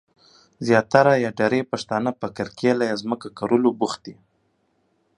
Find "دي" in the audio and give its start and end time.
4.05-4.15